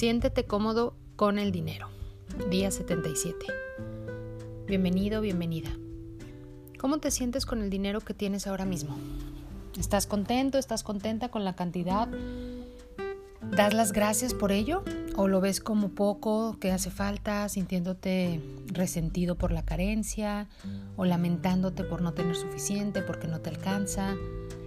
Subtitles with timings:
[0.00, 1.88] Siéntete cómodo con el dinero.
[2.48, 3.36] Día 77.
[4.66, 5.68] Bienvenido, bienvenida.
[6.78, 8.96] ¿Cómo te sientes con el dinero que tienes ahora mismo?
[9.78, 10.56] ¿Estás contento?
[10.56, 12.08] ¿Estás contenta con la cantidad?
[13.42, 14.84] ¿Das las gracias por ello?
[15.16, 20.48] ¿O lo ves como poco que hace falta, sintiéndote resentido por la carencia
[20.96, 24.16] o lamentándote por no tener suficiente, porque no te alcanza?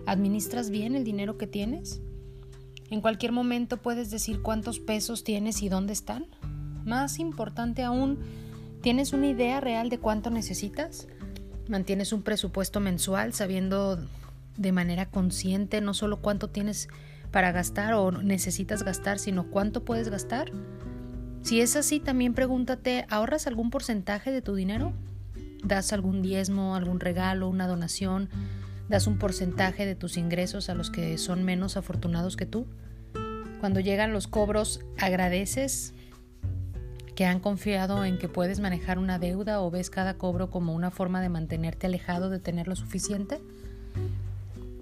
[0.06, 2.04] ¿Administras bien el dinero que tienes?
[2.90, 6.26] En cualquier momento puedes decir cuántos pesos tienes y dónde están.
[6.86, 8.20] Más importante aún,
[8.82, 11.08] ¿tienes una idea real de cuánto necesitas?
[11.68, 14.00] ¿Mantienes un presupuesto mensual sabiendo
[14.58, 16.88] de manera consciente no solo cuánto tienes
[17.32, 20.52] para gastar o necesitas gastar, sino cuánto puedes gastar?
[21.42, 24.94] Si es así, también pregúntate, ¿ahorras algún porcentaje de tu dinero?
[25.64, 28.30] ¿Das algún diezmo, algún regalo, una donación?
[28.94, 32.68] ¿Das un porcentaje de tus ingresos a los que son menos afortunados que tú?
[33.60, 35.96] Cuando llegan los cobros, ¿agradeces
[37.16, 40.92] que han confiado en que puedes manejar una deuda o ves cada cobro como una
[40.92, 43.42] forma de mantenerte alejado de tener lo suficiente?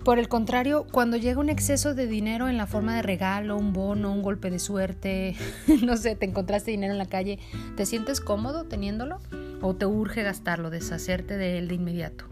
[0.03, 3.71] Por el contrario, cuando llega un exceso de dinero en la forma de regalo, un
[3.71, 5.37] bono, un golpe de suerte,
[5.85, 7.39] no sé, te encontraste dinero en la calle,
[7.77, 9.21] ¿te sientes cómodo teniéndolo?
[9.61, 12.25] ¿O te urge gastarlo, deshacerte de él de inmediato?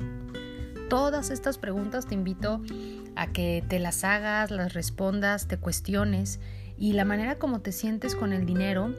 [0.90, 2.62] Todas estas preguntas te invito
[3.16, 6.40] a que te las hagas, las respondas, te cuestiones
[6.78, 8.96] y la manera como te sientes con el dinero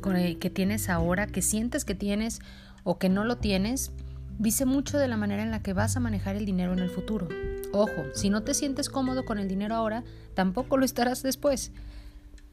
[0.00, 2.40] con el que tienes ahora, que sientes que tienes
[2.84, 3.92] o que no lo tienes,
[4.38, 6.90] dice mucho de la manera en la que vas a manejar el dinero en el
[6.90, 7.28] futuro.
[7.72, 11.72] Ojo, si no te sientes cómodo con el dinero ahora, tampoco lo estarás después.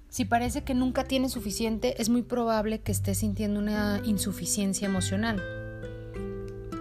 [0.10, 5.65] Si parece que nunca tienes suficiente, es muy probable que estés sintiendo una insuficiencia emocional.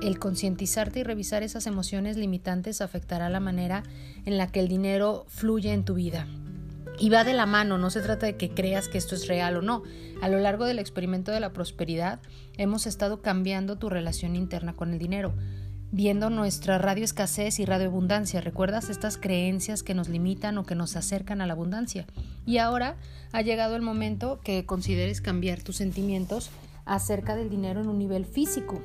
[0.05, 3.85] El concientizarte y revisar esas emociones limitantes afectará la manera
[4.27, 6.27] en la que el dinero fluye en tu vida.
[6.99, 9.57] Y va de la mano, no se trata de que creas que esto es real
[9.57, 9.83] o no.
[10.21, 12.21] A lo largo del experimento de la prosperidad
[12.59, 15.35] hemos estado cambiando tu relación interna con el dinero
[15.91, 18.41] viendo nuestra radio escasez y radio abundancia.
[18.41, 22.05] ¿Recuerdas estas creencias que nos limitan o que nos acercan a la abundancia?
[22.45, 22.97] Y ahora
[23.31, 26.51] ha llegado el momento que consideres cambiar tus sentimientos
[26.85, 28.83] acerca del dinero en un nivel físico.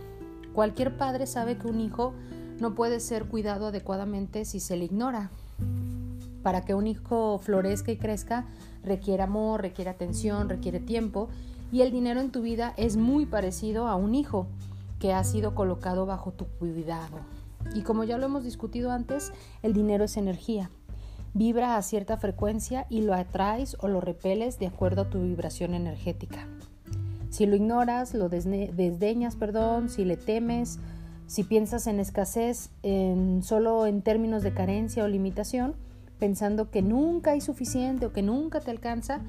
[0.53, 2.13] Cualquier padre sabe que un hijo
[2.59, 5.31] no puede ser cuidado adecuadamente si se le ignora.
[6.43, 8.45] Para que un hijo florezca y crezca
[8.83, 11.29] requiere amor, requiere atención, requiere tiempo
[11.71, 14.47] y el dinero en tu vida es muy parecido a un hijo
[14.99, 17.19] que ha sido colocado bajo tu cuidado.
[17.75, 19.31] Y como ya lo hemos discutido antes,
[19.61, 20.71] el dinero es energía.
[21.33, 25.73] Vibra a cierta frecuencia y lo atraes o lo repeles de acuerdo a tu vibración
[25.73, 26.47] energética.
[27.29, 30.79] Si lo ignoras, lo desdeñas, perdón, si le temes,
[31.27, 35.75] si piensas en escasez en, solo en términos de carencia o limitación,
[36.17, 39.21] pensando que nunca hay suficiente o que nunca te alcanza,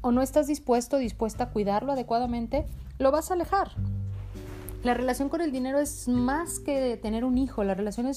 [0.00, 2.66] o no estás dispuesto o dispuesta a cuidarlo adecuadamente,
[2.98, 3.70] lo vas a alejar.
[4.82, 8.12] La relación con el dinero es más que tener un hijo, la relación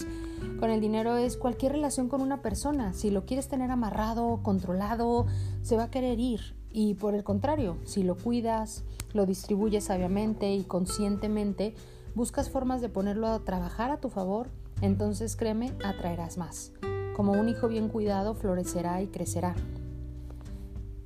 [0.59, 2.92] con el dinero es cualquier relación con una persona.
[2.92, 5.28] Si lo quieres tener amarrado, controlado,
[5.62, 6.56] se va a querer ir.
[6.79, 11.73] Y por el contrario, si lo cuidas, lo distribuyes sabiamente y conscientemente,
[12.13, 14.49] buscas formas de ponerlo a trabajar a tu favor,
[14.83, 16.73] entonces créeme, atraerás más.
[17.15, 19.55] Como un hijo bien cuidado, florecerá y crecerá.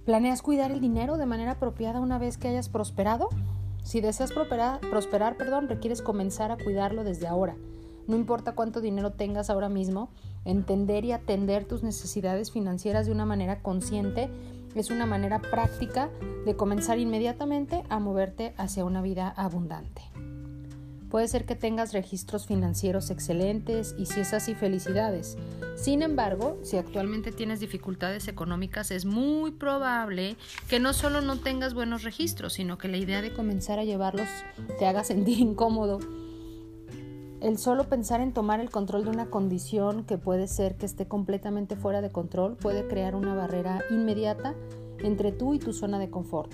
[0.03, 3.29] ¿Planeas cuidar el dinero de manera apropiada una vez que hayas prosperado?
[3.81, 7.55] Si deseas prosperar, prosperar perdón, requieres comenzar a cuidarlo desde ahora.
[8.07, 10.09] No importa cuánto dinero tengas ahora mismo,
[10.43, 14.29] entender y atender tus necesidades financieras de una manera consciente
[14.75, 16.09] es una manera práctica
[16.45, 20.01] de comenzar inmediatamente a moverte hacia una vida abundante.
[21.11, 25.37] Puede ser que tengas registros financieros excelentes y si es así, felicidades.
[25.75, 30.37] Sin embargo, si actualmente tienes dificultades económicas, es muy probable
[30.69, 34.27] que no solo no tengas buenos registros, sino que la idea de comenzar a llevarlos
[34.79, 35.99] te haga sentir incómodo.
[37.41, 41.07] El solo pensar en tomar el control de una condición que puede ser que esté
[41.07, 44.53] completamente fuera de control puede crear una barrera inmediata
[44.99, 46.51] entre tú y tu zona de confort.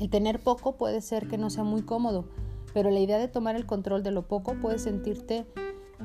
[0.00, 2.24] El tener poco puede ser que no sea muy cómodo,
[2.72, 5.46] pero la idea de tomar el control de lo poco puede sentirte,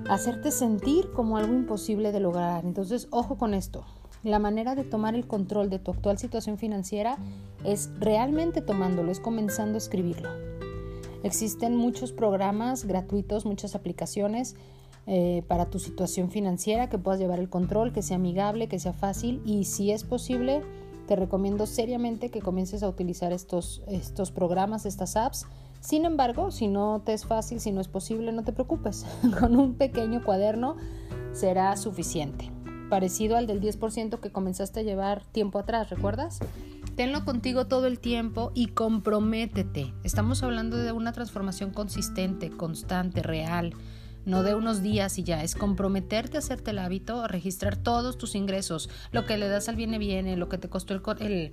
[0.10, 2.66] hacerte sentir como algo imposible de lograr.
[2.66, 3.86] Entonces, ojo con esto.
[4.24, 7.18] La manera de tomar el control de tu actual situación financiera
[7.64, 10.53] es realmente tomándolo, es comenzando a escribirlo.
[11.24, 14.56] Existen muchos programas gratuitos, muchas aplicaciones
[15.08, 18.94] eh, para tu situación financiera que puedas llevar el control, que sea amigable, que sea
[18.94, 20.62] fácil y si es posible,
[21.08, 25.48] te recomiendo seriamente que comiences a utilizar estos, estos programas, estas apps
[25.84, 29.06] sin embargo, si no te es fácil, si no es posible, no te preocupes.
[29.40, 30.78] Con un pequeño cuaderno
[31.34, 32.50] será suficiente.
[32.90, 36.40] Parecido al del 10% que comenzaste a llevar tiempo atrás, ¿recuerdas?
[36.96, 39.94] Tenlo contigo todo el tiempo y comprométete.
[40.04, 43.74] Estamos hablando de una transformación consistente, constante, real
[44.26, 48.18] no de unos días y ya, es comprometerte a hacerte el hábito, a registrar todos
[48.18, 51.52] tus ingresos, lo que le das al viene viene, lo que te costó el,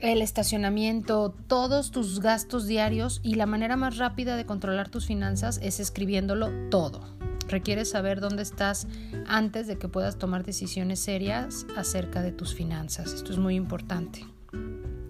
[0.00, 5.60] el, estacionamiento, todos tus gastos diarios y la manera más rápida de controlar tus finanzas
[5.62, 7.16] es escribiéndolo todo.
[7.46, 8.88] Requieres saber dónde estás
[9.26, 13.12] antes de que puedas tomar decisiones serias acerca de tus finanzas.
[13.12, 14.33] Esto es muy importante.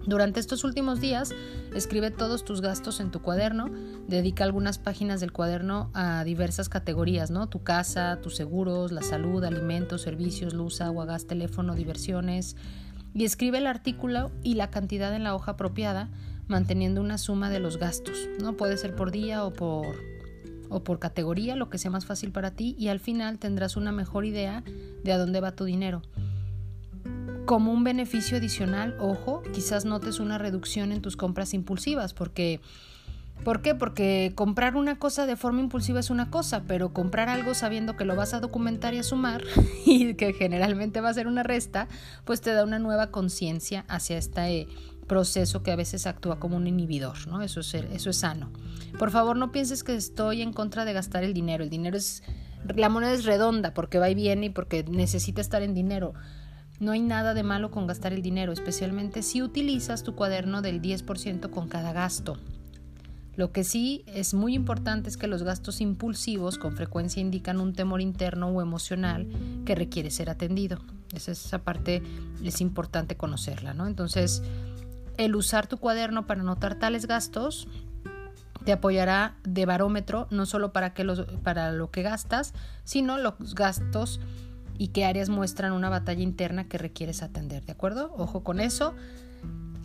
[0.07, 1.33] Durante estos últimos días,
[1.73, 3.71] escribe todos tus gastos en tu cuaderno,
[4.07, 7.49] dedica algunas páginas del cuaderno a diversas categorías, ¿no?
[7.49, 12.55] Tu casa, tus seguros, la salud, alimentos, servicios, luz, agua, gas, teléfono, diversiones,
[13.15, 16.09] y escribe el artículo y la cantidad en la hoja apropiada,
[16.47, 18.55] manteniendo una suma de los gastos, ¿no?
[18.57, 19.95] Puede ser por día o por
[20.69, 23.91] o por categoría, lo que sea más fácil para ti, y al final tendrás una
[23.91, 24.63] mejor idea
[25.03, 26.01] de a dónde va tu dinero.
[27.45, 32.59] Como un beneficio adicional, ojo, quizás notes una reducción en tus compras impulsivas, porque
[33.43, 33.75] ¿Por qué?
[33.75, 38.05] Porque comprar una cosa de forma impulsiva es una cosa, pero comprar algo sabiendo que
[38.05, 39.43] lo vas a documentar y a sumar,
[39.85, 41.87] y que generalmente va a ser una resta,
[42.23, 44.67] pues te da una nueva conciencia hacia este
[45.05, 47.41] proceso que a veces actúa como un inhibidor, ¿no?
[47.43, 48.49] Eso es, eso es sano.
[48.97, 51.63] Por favor, no pienses que estoy en contra de gastar el dinero.
[51.63, 52.23] El dinero es.
[52.75, 56.13] La moneda es redonda porque va y viene y porque necesita estar en dinero.
[56.79, 60.81] No hay nada de malo con gastar el dinero, especialmente si utilizas tu cuaderno del
[60.81, 62.37] 10% con cada gasto.
[63.35, 67.73] Lo que sí es muy importante es que los gastos impulsivos con frecuencia indican un
[67.73, 69.27] temor interno o emocional
[69.65, 70.79] que requiere ser atendido.
[71.13, 72.01] Esa, esa parte
[72.43, 73.87] es importante conocerla, ¿no?
[73.87, 74.41] Entonces,
[75.17, 77.67] el usar tu cuaderno para anotar tales gastos
[78.65, 83.53] te apoyará de barómetro no solo para, que los, para lo que gastas, sino los
[83.53, 84.19] gastos
[84.77, 88.13] y qué áreas muestran una batalla interna que requieres atender, ¿de acuerdo?
[88.17, 88.93] Ojo con eso.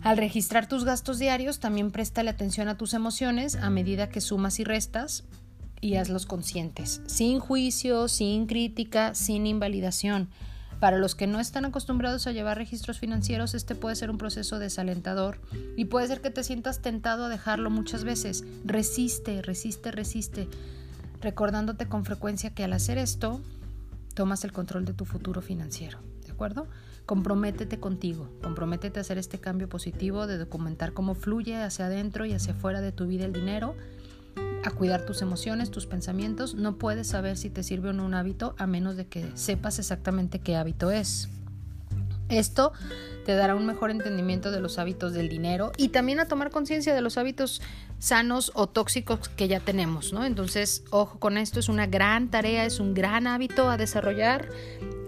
[0.03, 4.59] Al registrar tus gastos diarios, también préstale atención a tus emociones a medida que sumas
[4.59, 5.23] y restas
[5.79, 10.29] y hazlos conscientes, sin juicio, sin crítica, sin invalidación.
[10.79, 14.57] Para los que no están acostumbrados a llevar registros financieros, este puede ser un proceso
[14.57, 15.39] desalentador
[15.77, 18.43] y puede ser que te sientas tentado a dejarlo muchas veces.
[18.65, 20.47] Resiste, resiste, resiste,
[21.21, 23.41] recordándote con frecuencia que al hacer esto,
[24.13, 26.67] tomas el control de tu futuro financiero, ¿de acuerdo?
[27.05, 32.33] Comprométete contigo, comprométete a hacer este cambio positivo de documentar cómo fluye hacia adentro y
[32.33, 33.75] hacia afuera de tu vida el dinero,
[34.63, 36.55] a cuidar tus emociones, tus pensamientos.
[36.55, 39.79] No puedes saber si te sirve o no un hábito a menos de que sepas
[39.79, 41.29] exactamente qué hábito es.
[42.31, 42.71] Esto
[43.25, 46.95] te dará un mejor entendimiento de los hábitos del dinero y también a tomar conciencia
[46.95, 47.61] de los hábitos
[47.99, 50.25] sanos o tóxicos que ya tenemos, ¿no?
[50.25, 54.49] Entonces, ojo con esto, es una gran tarea, es un gran hábito a desarrollar,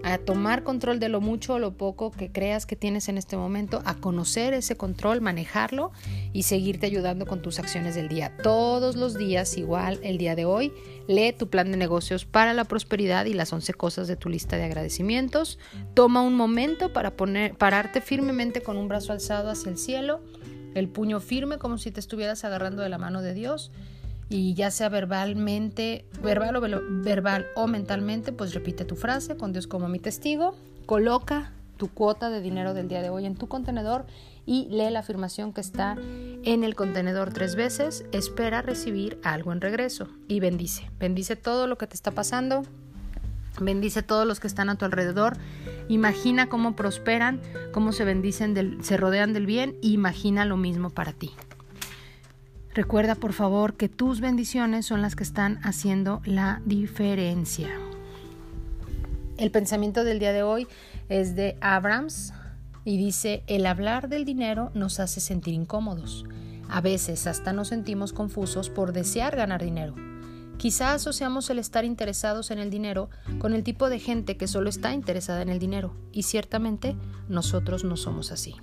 [0.04, 3.38] a tomar control de lo mucho o lo poco que creas que tienes en este
[3.38, 5.92] momento, a conocer ese control, manejarlo
[6.34, 8.36] y seguirte ayudando con tus acciones del día.
[8.42, 10.72] Todos los días, igual el día de hoy,
[11.08, 14.56] lee tu plan de negocios para la prosperidad y las 11 cosas de tu lista
[14.56, 15.58] de agradecimientos.
[15.94, 20.20] Toma un momento para poner, pararte firmemente con un brazo alzado hacia el cielo
[20.74, 23.70] el puño firme como si te estuvieras agarrando de la mano de Dios
[24.28, 29.66] y ya sea verbalmente, verbal o, verbal o mentalmente, pues repite tu frase con Dios
[29.66, 30.54] como mi testigo,
[30.86, 34.06] coloca tu cuota de dinero del día de hoy en tu contenedor
[34.46, 35.96] y lee la afirmación que está
[36.44, 41.78] en el contenedor tres veces, espera recibir algo en regreso y bendice, bendice todo lo
[41.78, 42.62] que te está pasando,
[43.60, 45.36] bendice todos los que están a tu alrededor.
[45.88, 47.40] Imagina cómo prosperan,
[47.72, 49.76] cómo se bendicen, se rodean del bien.
[49.82, 51.32] Imagina lo mismo para ti.
[52.74, 57.68] Recuerda por favor que tus bendiciones son las que están haciendo la diferencia.
[59.36, 60.66] El pensamiento del día de hoy
[61.08, 62.32] es de Abrams
[62.84, 66.24] y dice, el hablar del dinero nos hace sentir incómodos.
[66.68, 69.94] A veces hasta nos sentimos confusos por desear ganar dinero.
[70.56, 74.68] Quizá asociamos el estar interesados en el dinero con el tipo de gente que solo
[74.68, 76.96] está interesada en el dinero, y ciertamente
[77.28, 78.54] nosotros no somos así.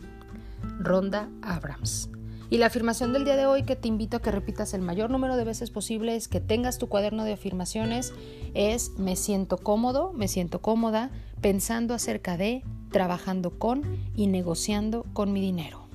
[0.79, 2.09] Ronda Abrams.
[2.51, 5.09] Y la afirmación del día de hoy que te invito a que repitas el mayor
[5.09, 8.13] número de veces posible es que tengas tu cuaderno de afirmaciones
[8.53, 13.83] es me siento cómodo, me siento cómoda pensando acerca de, trabajando con
[14.17, 15.87] y negociando con mi dinero.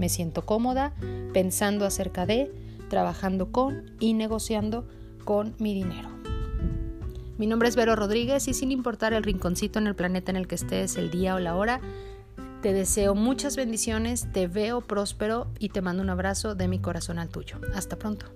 [0.00, 0.94] Me siento cómoda
[1.32, 2.50] pensando acerca de,
[2.88, 4.88] trabajando con y negociando
[5.24, 6.08] con mi dinero.
[7.38, 10.48] Mi nombre es Vero Rodríguez y sin importar el rinconcito en el planeta en el
[10.48, 11.80] que estés, el día o la hora,
[12.60, 17.18] te deseo muchas bendiciones, te veo próspero y te mando un abrazo de mi corazón
[17.18, 17.58] al tuyo.
[17.74, 18.26] Hasta pronto.